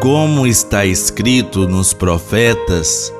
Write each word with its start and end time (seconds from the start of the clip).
Como 0.00 0.46
está 0.46 0.86
escrito 0.86 1.66
nos 1.66 1.92
profetas, 1.92 3.12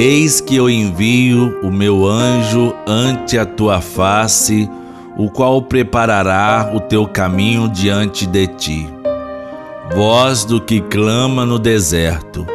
Eis 0.00 0.40
que 0.40 0.54
eu 0.54 0.70
envio 0.70 1.58
o 1.60 1.72
meu 1.72 2.06
anjo 2.06 2.72
ante 2.86 3.36
a 3.36 3.44
tua 3.44 3.80
face, 3.80 4.70
o 5.16 5.28
qual 5.28 5.60
preparará 5.60 6.70
o 6.72 6.78
teu 6.78 7.04
caminho 7.04 7.68
diante 7.68 8.24
de 8.24 8.46
ti. 8.46 8.88
Voz 9.96 10.44
do 10.44 10.60
que 10.60 10.80
clama 10.82 11.44
no 11.44 11.58
deserto, 11.58 12.46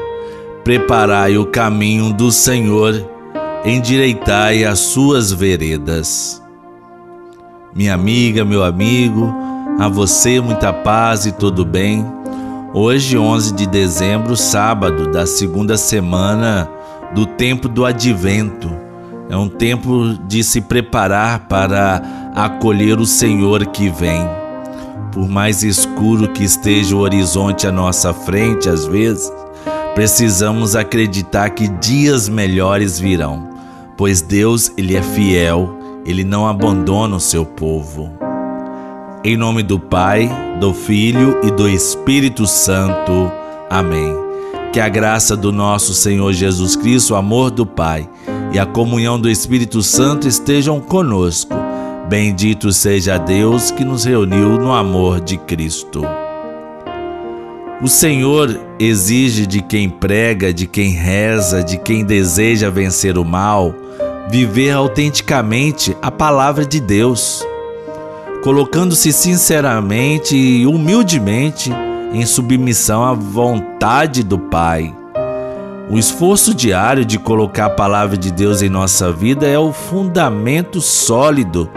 preparai 0.63 1.37
o 1.37 1.47
caminho 1.47 2.13
do 2.13 2.31
Senhor, 2.31 2.93
endireitai 3.65 4.63
as 4.63 4.79
suas 4.79 5.33
veredas. 5.33 6.41
Minha 7.75 7.93
amiga, 7.93 8.45
meu 8.45 8.63
amigo, 8.63 9.33
a 9.77 9.89
você 9.89 10.39
muita 10.39 10.71
paz 10.71 11.25
e 11.25 11.33
todo 11.33 11.65
bem. 11.65 12.23
Hoje, 12.76 13.20
11 13.20 13.54
de 13.54 13.68
dezembro, 13.68 14.36
sábado 14.36 15.12
da 15.12 15.27
segunda 15.27 15.77
semana 15.77 16.68
do 17.13 17.23
tempo 17.23 17.70
do 17.70 17.86
advento. 17.86 18.68
É 19.30 19.38
um 19.38 19.48
tempo 19.48 20.18
de 20.27 20.44
se 20.44 20.59
preparar 20.59 21.41
para 21.41 22.02
acolher 22.34 22.99
o 22.99 23.05
Senhor 23.05 23.63
que 23.68 23.90
vem. 23.90 24.27
Por 25.12 25.30
mais 25.30 25.62
escuro 25.62 26.30
que 26.30 26.44
esteja 26.44 26.96
o 26.96 26.99
horizonte 27.02 27.68
à 27.68 27.72
nossa 27.72 28.12
frente, 28.12 28.68
às 28.68 28.88
vezes, 28.88 29.32
precisamos 29.94 30.76
acreditar 30.76 31.52
que 31.52 31.68
dias 31.68 32.27
melhores 32.27 32.99
virão, 32.99 33.49
pois 33.96 34.20
Deus, 34.20 34.71
ele 34.76 34.96
é 34.96 35.02
fiel, 35.04 35.77
ele 36.08 36.24
não 36.24 36.48
abandona 36.48 37.18
o 37.18 37.20
seu 37.20 37.46
povo. 37.46 38.23
Em 39.26 39.38
nome 39.38 39.63
do 39.63 39.80
Pai, 39.80 40.30
do 40.59 40.73
Filho 40.73 41.40
e 41.45 41.50
do 41.50 41.70
Espírito 41.70 42.45
Santo. 42.45 43.32
Amém. 43.70 44.13
Que 44.74 44.82
a 44.82 44.90
graça 44.90 45.38
do 45.38 45.49
nosso 45.49 45.93
Senhor 45.93 46.34
Jesus 46.34 46.76
Cristo, 46.76 47.13
o 47.13 47.15
amor 47.15 47.49
do 47.49 47.65
Pai 47.65 48.10
e 48.52 48.60
a 48.60 48.65
comunhão 48.65 49.18
do 49.18 49.30
Espírito 49.30 49.82
Santo 49.82 50.27
estejam 50.27 50.82
conosco. 50.82 51.55
Bendito 52.10 52.74
seja 52.74 53.18
Deus 53.18 53.71
que 53.71 53.85
nos 53.85 54.04
reuniu 54.04 54.60
no 54.60 54.74
amor 54.74 55.21
de 55.21 55.37
Cristo. 55.37 56.02
O 57.82 57.87
Senhor 57.87 58.60
exige 58.77 59.48
de 59.48 59.62
quem 59.62 59.90
prega, 59.90 60.54
de 60.54 60.68
quem 60.68 60.90
reza, 60.90 61.63
de 61.63 61.77
quem 61.77 62.04
deseja 62.04 62.70
vencer 62.70 63.18
o 63.18 63.24
mal, 63.24 63.74
viver 64.30 64.72
autenticamente 64.72 65.96
a 66.02 66.12
palavra 66.12 66.66
de 66.66 66.81
Deus, 66.81 67.41
colocando-se 68.44 69.13
sinceramente 69.13 70.36
e 70.36 70.68
humildemente 70.68 71.72
em 72.13 72.25
submissão 72.25 73.02
à 73.02 73.13
vontade 73.13 74.22
do 74.22 74.38
Pai. 74.38 74.94
O 75.90 75.97
esforço 75.97 76.53
diário 76.53 77.06
de 77.06 77.18
colocar 77.18 77.68
a 77.68 77.69
palavra 77.69 78.18
de 78.18 78.31
Deus 78.31 78.62
em 78.62 78.69
nossa 78.69 79.14
vida 79.14 79.47
é 79.47 79.58
o 79.58 79.72
fundamento 79.72 80.81
sólido 80.81 81.69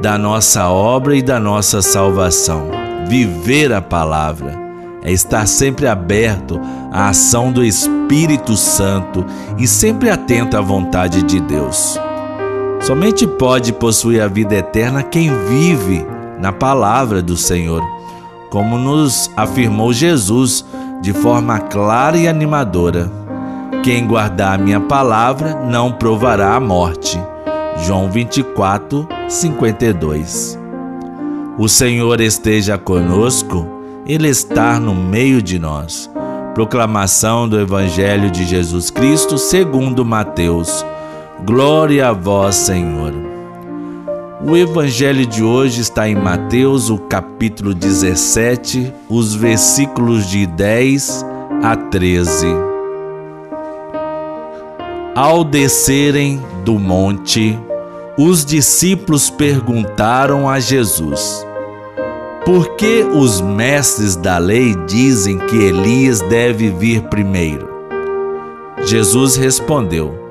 da 0.00 0.16
nossa 0.16 0.68
obra 0.68 1.16
e 1.16 1.22
da 1.22 1.40
nossa 1.40 1.82
salvação. 1.82 2.70
Viver 3.08 3.72
a 3.72 3.82
palavra 3.82 4.56
é 5.02 5.10
estar 5.10 5.46
sempre 5.46 5.88
aberto 5.88 6.60
à 6.92 7.08
ação 7.08 7.50
do 7.50 7.64
Espírito 7.64 8.56
Santo 8.56 9.26
e 9.58 9.66
sempre 9.66 10.10
atento 10.10 10.56
à 10.56 10.60
vontade 10.60 11.22
de 11.24 11.40
Deus. 11.40 11.98
Somente 12.88 13.26
pode 13.26 13.70
possuir 13.74 14.22
a 14.22 14.26
vida 14.28 14.54
eterna 14.54 15.02
quem 15.02 15.30
vive 15.46 16.06
na 16.40 16.50
palavra 16.50 17.20
do 17.20 17.36
Senhor 17.36 17.82
como 18.48 18.78
nos 18.78 19.30
afirmou 19.36 19.92
Jesus 19.92 20.64
de 21.02 21.12
forma 21.12 21.58
clara 21.58 22.16
e 22.16 22.26
animadora. 22.26 23.12
Quem 23.82 24.06
guardar 24.06 24.58
a 24.58 24.62
minha 24.62 24.80
palavra 24.80 25.54
não 25.66 25.92
provará 25.92 26.54
a 26.54 26.60
morte. 26.60 27.20
João 27.84 28.10
24, 28.10 29.06
52. 29.28 30.58
O 31.58 31.68
Senhor 31.68 32.22
esteja 32.22 32.78
conosco, 32.78 33.68
Ele 34.06 34.28
está 34.28 34.80
no 34.80 34.94
meio 34.94 35.42
de 35.42 35.58
nós. 35.58 36.10
Proclamação 36.54 37.46
do 37.46 37.60
Evangelho 37.60 38.30
de 38.30 38.46
Jesus 38.46 38.90
Cristo 38.90 39.36
segundo 39.36 40.06
Mateus. 40.06 40.86
Glória 41.44 42.08
a 42.08 42.12
vós, 42.12 42.56
Senhor. 42.56 43.12
O 44.44 44.56
evangelho 44.56 45.24
de 45.24 45.42
hoje 45.42 45.80
está 45.80 46.08
em 46.08 46.16
Mateus, 46.16 46.90
o 46.90 46.98
capítulo 46.98 47.72
17, 47.72 48.92
os 49.08 49.36
versículos 49.36 50.28
de 50.28 50.46
10 50.46 51.24
a 51.62 51.76
13. 51.76 52.46
Ao 55.14 55.44
descerem 55.44 56.42
do 56.64 56.76
monte, 56.76 57.56
os 58.18 58.44
discípulos 58.44 59.30
perguntaram 59.30 60.48
a 60.50 60.58
Jesus: 60.58 61.46
Por 62.44 62.74
que 62.74 63.04
os 63.04 63.40
mestres 63.40 64.16
da 64.16 64.38
lei 64.38 64.74
dizem 64.88 65.38
que 65.38 65.56
Elias 65.56 66.20
deve 66.20 66.68
vir 66.68 67.02
primeiro? 67.02 67.68
Jesus 68.84 69.36
respondeu: 69.36 70.27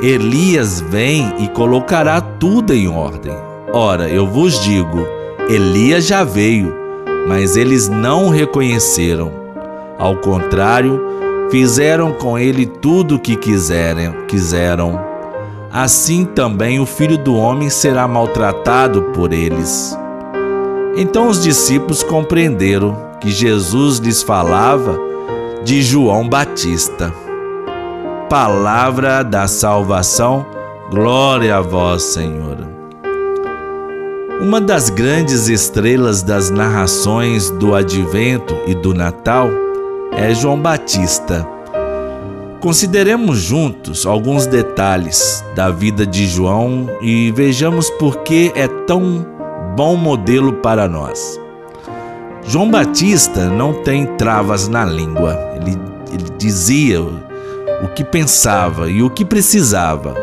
Elias 0.00 0.80
vem 0.80 1.34
e 1.40 1.48
colocará 1.48 2.20
tudo 2.20 2.72
em 2.72 2.86
ordem. 2.86 3.34
Ora, 3.72 4.08
eu 4.08 4.28
vos 4.28 4.60
digo: 4.62 5.04
Elias 5.48 6.06
já 6.06 6.22
veio, 6.22 6.72
mas 7.26 7.56
eles 7.56 7.88
não 7.88 8.26
o 8.26 8.30
reconheceram. 8.30 9.32
Ao 9.98 10.14
contrário, 10.14 11.00
fizeram 11.50 12.12
com 12.12 12.38
ele 12.38 12.64
tudo 12.64 13.16
o 13.16 13.18
que 13.18 13.34
quiserem, 13.34 14.12
quiseram. 14.28 15.00
Assim 15.72 16.24
também 16.24 16.78
o 16.78 16.86
filho 16.86 17.18
do 17.18 17.34
homem 17.34 17.68
será 17.68 18.06
maltratado 18.06 19.02
por 19.12 19.32
eles. 19.32 19.98
Então 20.96 21.26
os 21.26 21.42
discípulos 21.42 22.04
compreenderam 22.04 22.96
que 23.20 23.30
Jesus 23.30 23.98
lhes 23.98 24.22
falava 24.22 24.96
de 25.64 25.82
João 25.82 26.28
Batista 26.28 27.12
palavra 28.28 29.22
da 29.22 29.48
salvação. 29.48 30.44
Glória 30.90 31.56
a 31.56 31.60
vós, 31.62 32.02
Senhor. 32.02 32.58
Uma 34.40 34.60
das 34.60 34.90
grandes 34.90 35.48
estrelas 35.48 36.22
das 36.22 36.50
narrações 36.50 37.50
do 37.50 37.74
Advento 37.74 38.54
e 38.66 38.74
do 38.74 38.92
Natal 38.92 39.48
é 40.12 40.34
João 40.34 40.60
Batista. 40.60 41.46
Consideremos 42.60 43.38
juntos 43.38 44.04
alguns 44.04 44.46
detalhes 44.46 45.42
da 45.54 45.70
vida 45.70 46.04
de 46.04 46.26
João 46.26 46.86
e 47.00 47.32
vejamos 47.32 47.88
por 47.90 48.18
que 48.18 48.52
é 48.54 48.68
tão 48.68 49.26
bom 49.74 49.96
modelo 49.96 50.52
para 50.54 50.86
nós. 50.86 51.40
João 52.44 52.70
Batista 52.70 53.46
não 53.46 53.72
tem 53.82 54.06
travas 54.16 54.68
na 54.68 54.84
língua. 54.84 55.38
Ele, 55.56 55.78
ele 56.12 56.30
dizia 56.36 57.00
o 57.82 57.88
que 57.88 58.04
pensava 58.04 58.90
e 58.90 59.02
o 59.02 59.10
que 59.10 59.24
precisava. 59.24 60.14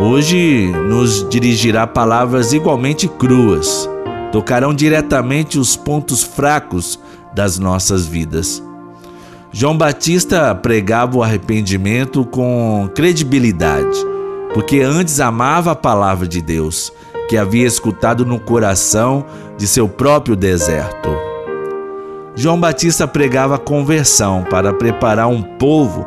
Hoje 0.00 0.72
nos 0.88 1.28
dirigirá 1.28 1.86
palavras 1.86 2.52
igualmente 2.52 3.06
cruas, 3.06 3.88
tocarão 4.32 4.74
diretamente 4.74 5.58
os 5.58 5.76
pontos 5.76 6.22
fracos 6.22 6.98
das 7.34 7.58
nossas 7.58 8.06
vidas. 8.06 8.62
João 9.52 9.78
Batista 9.78 10.52
pregava 10.54 11.16
o 11.16 11.22
arrependimento 11.22 12.24
com 12.24 12.90
credibilidade, 12.92 14.04
porque 14.52 14.80
antes 14.80 15.20
amava 15.20 15.72
a 15.72 15.76
palavra 15.76 16.26
de 16.26 16.42
Deus, 16.42 16.92
que 17.28 17.36
havia 17.36 17.66
escutado 17.66 18.26
no 18.26 18.40
coração 18.40 19.24
de 19.56 19.68
seu 19.68 19.88
próprio 19.88 20.34
deserto. 20.34 21.08
João 22.34 22.58
Batista 22.58 23.06
pregava 23.06 23.56
conversão 23.56 24.42
para 24.42 24.72
preparar 24.72 25.28
um 25.28 25.40
povo 25.40 26.04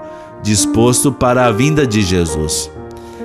disposto 0.48 1.12
para 1.12 1.46
a 1.46 1.52
vinda 1.52 1.86
de 1.86 2.02
Jesus. 2.02 2.72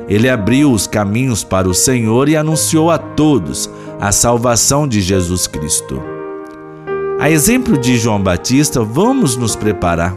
Ele 0.09 0.29
abriu 0.29 0.73
os 0.73 0.89
caminhos 0.89 1.45
para 1.45 1.69
o 1.69 1.75
Senhor 1.75 2.29
e 2.29 2.37
anunciou 2.37 2.91
a 2.91 2.99
todos 2.99 3.71
a 4.01 4.11
salvação 4.11 4.89
de 4.89 5.01
Jesus 5.01 5.47
Cristo. 5.47 6.03
A 7.21 7.31
exemplo 7.31 7.79
de 7.79 7.97
João 7.97 8.21
Batista, 8.21 8.83
vamos 8.83 9.37
nos 9.37 9.55
preparar 9.55 10.17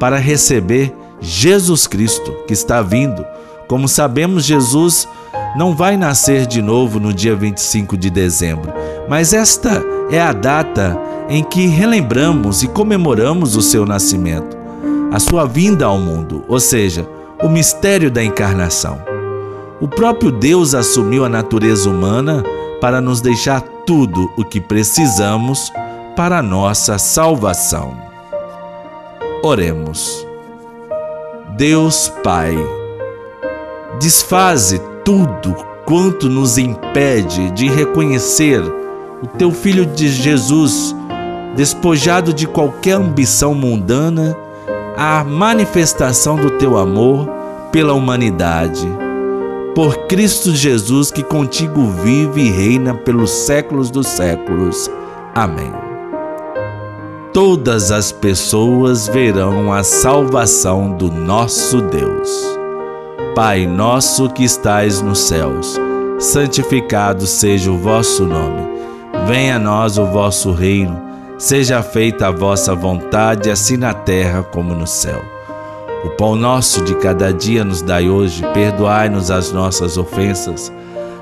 para 0.00 0.16
receber 0.16 0.92
Jesus 1.20 1.86
Cristo 1.86 2.32
que 2.48 2.52
está 2.52 2.82
vindo. 2.82 3.24
Como 3.68 3.86
sabemos, 3.86 4.44
Jesus 4.44 5.08
não 5.56 5.72
vai 5.76 5.96
nascer 5.96 6.46
de 6.46 6.60
novo 6.60 6.98
no 6.98 7.14
dia 7.14 7.36
25 7.36 7.96
de 7.96 8.10
dezembro, 8.10 8.72
mas 9.08 9.32
esta 9.32 9.80
é 10.10 10.20
a 10.20 10.32
data 10.32 10.98
em 11.28 11.44
que 11.44 11.68
relembramos 11.68 12.64
e 12.64 12.68
comemoramos 12.68 13.54
o 13.54 13.62
seu 13.62 13.86
nascimento 13.86 14.63
a 15.14 15.20
sua 15.20 15.46
vinda 15.46 15.86
ao 15.86 15.96
mundo, 15.96 16.44
ou 16.48 16.58
seja, 16.58 17.08
o 17.40 17.48
mistério 17.48 18.10
da 18.10 18.20
encarnação. 18.20 19.00
O 19.80 19.86
próprio 19.86 20.32
Deus 20.32 20.74
assumiu 20.74 21.24
a 21.24 21.28
natureza 21.28 21.88
humana 21.88 22.42
para 22.80 23.00
nos 23.00 23.20
deixar 23.20 23.60
tudo 23.86 24.28
o 24.36 24.44
que 24.44 24.60
precisamos 24.60 25.72
para 26.16 26.38
a 26.38 26.42
nossa 26.42 26.98
salvação. 26.98 27.96
Oremos. 29.40 30.26
Deus 31.56 32.12
Pai, 32.24 32.56
desfaze 34.00 34.80
tudo 35.04 35.54
quanto 35.84 36.28
nos 36.28 36.58
impede 36.58 37.52
de 37.52 37.68
reconhecer 37.68 38.60
o 39.22 39.28
teu 39.38 39.52
Filho 39.52 39.86
de 39.86 40.08
Jesus, 40.08 40.92
despojado 41.54 42.32
de 42.32 42.48
qualquer 42.48 42.94
ambição 42.94 43.54
mundana, 43.54 44.36
a 44.96 45.24
manifestação 45.24 46.36
do 46.36 46.50
teu 46.50 46.78
amor 46.78 47.28
pela 47.72 47.92
humanidade. 47.92 48.88
Por 49.74 50.06
Cristo 50.06 50.54
Jesus, 50.54 51.10
que 51.10 51.22
contigo 51.22 51.86
vive 51.86 52.42
e 52.42 52.50
reina 52.50 52.94
pelos 52.94 53.30
séculos 53.30 53.90
dos 53.90 54.06
séculos. 54.06 54.88
Amém. 55.34 55.72
Todas 57.32 57.90
as 57.90 58.12
pessoas 58.12 59.08
verão 59.08 59.72
a 59.72 59.82
salvação 59.82 60.96
do 60.96 61.10
nosso 61.10 61.80
Deus. 61.80 62.30
Pai 63.34 63.66
nosso 63.66 64.28
que 64.30 64.44
estais 64.44 65.02
nos 65.02 65.18
céus, 65.18 65.76
santificado 66.20 67.26
seja 67.26 67.72
o 67.72 67.76
vosso 67.76 68.24
nome. 68.24 68.62
Venha 69.26 69.56
a 69.56 69.58
nós 69.58 69.98
o 69.98 70.06
vosso 70.06 70.52
reino. 70.52 71.13
Seja 71.44 71.82
feita 71.82 72.28
a 72.28 72.30
vossa 72.30 72.74
vontade, 72.74 73.50
assim 73.50 73.76
na 73.76 73.92
terra 73.92 74.42
como 74.42 74.74
no 74.74 74.86
céu. 74.86 75.22
O 76.02 76.08
pão 76.08 76.34
nosso 76.34 76.82
de 76.82 76.94
cada 76.94 77.34
dia 77.34 77.62
nos 77.62 77.82
dai 77.82 78.08
hoje, 78.08 78.42
perdoai-nos 78.54 79.30
as 79.30 79.52
nossas 79.52 79.98
ofensas, 79.98 80.72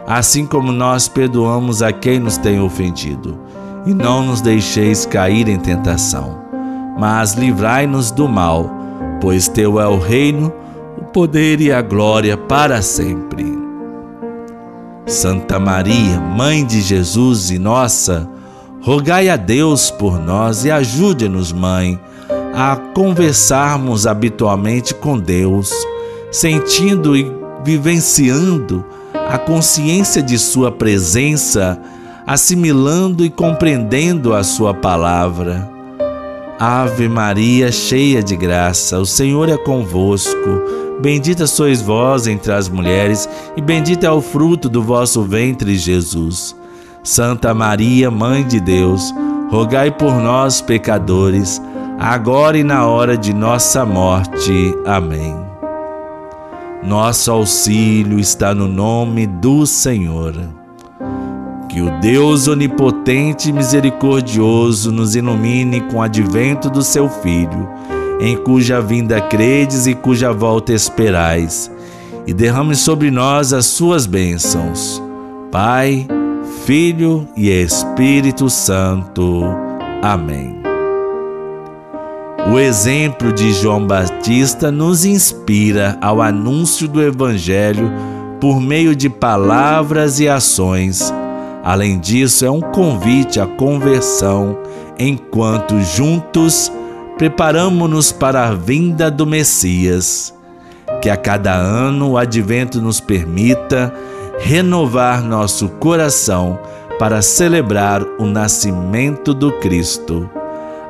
assim 0.07 0.47
como 0.47 0.71
nós 0.71 1.09
perdoamos 1.09 1.83
a 1.83 1.91
quem 1.91 2.21
nos 2.21 2.37
tem 2.37 2.61
ofendido. 2.61 3.37
E 3.85 3.93
não 3.93 4.23
nos 4.23 4.41
deixeis 4.41 5.05
cair 5.05 5.49
em 5.49 5.59
tentação, 5.59 6.39
mas 6.97 7.33
livrai-nos 7.33 8.13
do 8.13 8.29
mal, 8.29 8.71
pois 9.21 9.49
teu 9.49 9.81
é 9.81 9.89
o 9.89 9.99
reino, 9.99 10.53
poder 11.13 11.61
e 11.61 11.73
a 11.73 11.83
glória 11.83 12.37
para 12.37 12.81
sempre. 12.81 13.45
Santa 15.05 15.59
Maria, 15.59 16.21
Mãe 16.21 16.65
de 16.65 16.81
Jesus 16.81 17.51
e 17.51 17.59
nossa, 17.59 18.31
rogai 18.83 19.29
a 19.29 19.37
Deus 19.37 19.91
por 19.93 20.19
nós 20.19 20.65
e 20.65 20.71
ajude-nos, 20.71 21.53
Mãe, 21.53 21.99
a 22.53 22.77
conversarmos 22.77 24.07
habitualmente 24.07 24.93
com 24.93 25.19
Deus, 25.19 25.73
sentindo 26.31 27.17
e 27.17 27.31
vivenciando 27.65 28.85
a 29.15 29.39
consciência 29.39 30.21
de 30.21 30.37
Sua 30.37 30.71
presença, 30.71 31.81
assimilando 32.27 33.25
e 33.25 33.31
compreendendo 33.31 34.35
a 34.35 34.43
Sua 34.43 34.75
palavra. 34.75 35.71
Ave 36.59 37.09
Maria, 37.09 37.71
cheia 37.71 38.23
de 38.23 38.37
graça, 38.37 38.99
o 38.99 39.07
Senhor 39.07 39.49
é 39.49 39.57
convosco. 39.57 40.61
Bendita 41.01 41.47
sois 41.47 41.81
vós 41.81 42.27
entre 42.27 42.53
as 42.53 42.69
mulheres, 42.69 43.29
e 43.57 43.61
bendito 43.61 44.05
é 44.05 44.11
o 44.11 44.21
fruto 44.21 44.69
do 44.69 44.83
vosso 44.83 45.23
ventre, 45.23 45.77
Jesus. 45.77 46.55
Santa 47.03 47.53
Maria, 47.53 48.11
Mãe 48.11 48.47
de 48.47 48.61
Deus, 48.61 49.13
rogai 49.51 49.91
por 49.91 50.15
nós, 50.15 50.61
pecadores, 50.61 51.61
agora 51.99 52.57
e 52.59 52.63
na 52.63 52.87
hora 52.87 53.17
de 53.17 53.35
nossa 53.35 53.85
morte. 53.85 54.75
Amém. 54.87 55.37
Nosso 56.83 57.31
auxílio 57.31 58.19
está 58.19 58.55
no 58.55 58.69
nome 58.69 59.27
do 59.27 59.67
Senhor. 59.67 60.35
Que 61.69 61.81
o 61.81 61.91
Deus 62.01 62.49
onipotente 62.49 63.49
e 63.49 63.53
misericordioso 63.53 64.93
nos 64.93 65.17
ilumine 65.17 65.81
com 65.81 65.99
o 65.99 66.03
advento 66.03 66.69
do 66.69 66.83
seu 66.83 67.09
Filho 67.09 67.69
em 68.25 68.37
cuja 68.37 68.81
vinda 68.81 69.21
credes 69.21 69.89
e 69.89 69.97
cuja 69.97 70.33
volta 70.33 70.73
esperais, 70.73 71.69
e 72.25 72.33
derrame 72.33 72.77
sobre 72.77 73.11
nós 73.11 73.53
as 73.53 73.67
suas 73.67 74.07
bênçãos. 74.07 75.03
Pai, 75.51 76.07
Filho 76.65 77.27
e 77.37 77.51
Espírito 77.51 78.49
Santo. 78.49 79.43
Amém. 80.01 80.63
O 82.53 82.57
exemplo 82.57 83.33
de 83.33 83.53
João 83.53 83.85
Batista 83.85 84.71
nos 84.71 85.05
inspira 85.05 85.99
ao 86.01 86.23
anúncio 86.23 86.87
do 86.87 87.03
Evangelho 87.03 87.91
por 88.41 88.61
meio 88.61 88.95
de 88.95 89.09
palavras 89.09 90.21
e 90.21 90.29
ações. 90.29 91.13
Além 91.65 91.99
disso, 91.99 92.45
é 92.45 92.51
um 92.51 92.61
convite 92.61 93.41
à 93.41 93.47
conversão 93.47 94.57
enquanto 94.97 95.81
juntos 95.81 96.71
preparamo-nos 97.19 98.13
para 98.13 98.49
a 98.49 98.55
vinda 98.55 99.11
do 99.11 99.27
Messias. 99.27 100.33
Que 101.01 101.11
a 101.11 101.17
cada 101.17 101.55
ano 101.55 102.13
o 102.13 102.17
advento 102.17 102.81
nos 102.81 103.01
permita 103.01 103.93
renovar 104.43 105.23
nosso 105.23 105.69
coração 105.69 106.59
para 106.99 107.23
celebrar 107.23 108.03
o 108.19 108.27
nascimento 108.27 109.33
do 109.33 109.53
Cristo. 109.61 110.29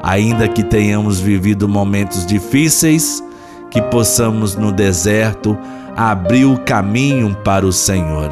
Ainda 0.02 0.48
que 0.48 0.62
tenhamos 0.62 1.20
vivido 1.20 1.68
momentos 1.68 2.26
difíceis, 2.26 3.22
que 3.70 3.80
possamos 3.80 4.56
no 4.56 4.72
deserto 4.72 5.56
abrir 5.96 6.46
o 6.46 6.58
caminho 6.58 7.36
para 7.44 7.66
o 7.66 7.72
Senhor. 7.72 8.30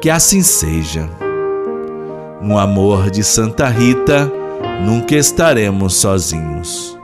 Que 0.00 0.08
assim 0.08 0.42
seja. 0.42 1.08
No 2.40 2.58
amor 2.58 3.10
de 3.10 3.24
Santa 3.24 3.68
Rita, 3.68 4.30
nunca 4.84 5.16
estaremos 5.16 5.94
sozinhos. 5.96 6.97